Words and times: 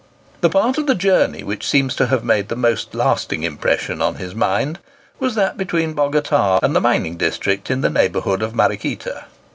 The 0.41 0.49
part 0.49 0.79
of 0.79 0.87
the 0.87 0.95
journey 0.95 1.43
which 1.43 1.69
seems 1.69 1.95
to 1.97 2.07
have 2.07 2.23
made 2.23 2.47
the 2.49 2.55
most 2.55 2.95
lasting 2.95 3.43
impression 3.43 4.01
on 4.01 4.15
his 4.15 4.33
mind 4.33 4.79
was 5.19 5.35
that 5.35 5.57
between 5.57 5.93
Bogota 5.93 6.57
and 6.63 6.75
the 6.75 6.81
mining 6.81 7.17
district 7.17 7.69
in 7.69 7.81
the 7.81 7.89
neighbourhood 7.91 8.41
of 8.41 8.55
Mariquita. 8.55 9.25